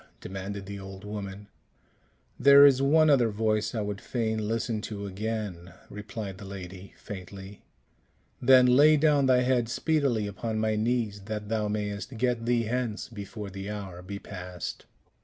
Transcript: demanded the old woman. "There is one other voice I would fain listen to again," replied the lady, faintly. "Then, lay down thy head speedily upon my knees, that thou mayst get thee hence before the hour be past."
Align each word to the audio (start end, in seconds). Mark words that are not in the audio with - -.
demanded 0.19 0.65
the 0.65 0.79
old 0.79 1.03
woman. 1.05 1.47
"There 2.39 2.65
is 2.65 2.81
one 2.81 3.07
other 3.07 3.29
voice 3.29 3.75
I 3.75 3.81
would 3.81 4.01
fain 4.01 4.47
listen 4.47 4.81
to 4.89 5.05
again," 5.05 5.75
replied 5.91 6.39
the 6.39 6.45
lady, 6.45 6.95
faintly. 6.97 7.61
"Then, 8.41 8.65
lay 8.65 8.97
down 8.97 9.27
thy 9.27 9.41
head 9.41 9.69
speedily 9.69 10.25
upon 10.25 10.57
my 10.57 10.75
knees, 10.75 11.21
that 11.25 11.49
thou 11.49 11.67
mayst 11.67 12.17
get 12.17 12.47
thee 12.47 12.63
hence 12.63 13.09
before 13.09 13.51
the 13.51 13.69
hour 13.69 14.01
be 14.01 14.17
past." 14.17 14.87